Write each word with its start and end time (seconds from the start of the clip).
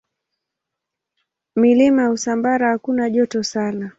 Milima 1.55 2.01
ya 2.01 2.11
Usambara 2.11 2.69
hakuna 2.69 3.09
joto 3.09 3.43
sana. 3.43 3.89